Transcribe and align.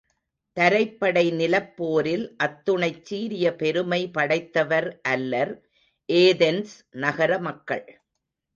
தரைப்படை 0.57 1.23
நிலப் 1.31 1.75
போரில் 1.77 2.23
அத்துணைச் 2.43 3.03
சீரிய 3.03 3.55
பெருமை 3.55 4.01
படைத்தவர் 4.11 4.89
அல்லர் 5.09 5.53
ஏதென்ஸ் 6.09 6.75
நகரமக்கள். 6.97 7.85